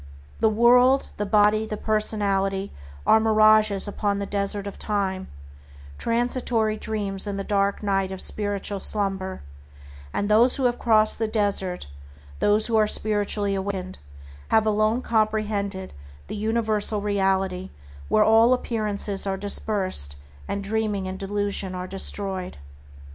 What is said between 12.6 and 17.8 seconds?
who are spiritually awakened, have alone comprehended the Universal Reality